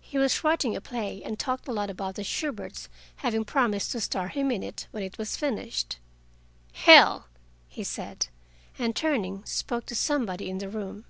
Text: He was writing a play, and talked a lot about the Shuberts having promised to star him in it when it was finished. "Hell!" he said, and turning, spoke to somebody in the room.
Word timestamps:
He 0.00 0.18
was 0.18 0.44
writing 0.44 0.76
a 0.76 0.80
play, 0.80 1.20
and 1.24 1.36
talked 1.36 1.66
a 1.66 1.72
lot 1.72 1.90
about 1.90 2.14
the 2.14 2.22
Shuberts 2.22 2.88
having 3.16 3.44
promised 3.44 3.90
to 3.90 4.00
star 4.00 4.28
him 4.28 4.52
in 4.52 4.62
it 4.62 4.86
when 4.92 5.02
it 5.02 5.18
was 5.18 5.36
finished. 5.36 5.96
"Hell!" 6.72 7.26
he 7.66 7.82
said, 7.82 8.28
and 8.78 8.94
turning, 8.94 9.44
spoke 9.44 9.86
to 9.86 9.96
somebody 9.96 10.48
in 10.48 10.58
the 10.58 10.68
room. 10.68 11.06